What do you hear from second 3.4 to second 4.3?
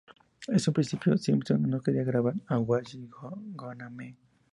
Gonna Be".